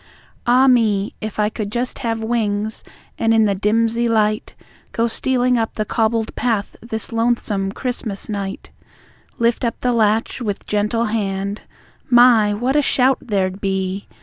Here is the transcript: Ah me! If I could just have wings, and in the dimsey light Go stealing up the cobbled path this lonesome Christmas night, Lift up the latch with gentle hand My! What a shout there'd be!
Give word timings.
Ah 0.47 0.65
me! 0.65 1.13
If 1.21 1.37
I 1.37 1.49
could 1.49 1.71
just 1.71 1.99
have 1.99 2.23
wings, 2.23 2.83
and 3.19 3.35
in 3.35 3.45
the 3.45 3.53
dimsey 3.53 4.09
light 4.09 4.55
Go 4.93 5.05
stealing 5.05 5.59
up 5.59 5.75
the 5.75 5.85
cobbled 5.85 6.35
path 6.35 6.75
this 6.81 7.13
lonesome 7.13 7.71
Christmas 7.71 8.27
night, 8.27 8.71
Lift 9.37 9.63
up 9.63 9.79
the 9.81 9.93
latch 9.93 10.41
with 10.41 10.65
gentle 10.65 11.05
hand 11.05 11.61
My! 12.09 12.51
What 12.51 12.75
a 12.75 12.81
shout 12.81 13.19
there'd 13.21 13.61
be! 13.61 14.07